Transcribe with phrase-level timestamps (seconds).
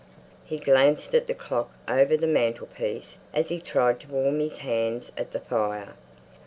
[0.43, 4.57] He glanced at the clock over the mantel piece, as he tried to warm his
[4.57, 5.93] hands at the fire.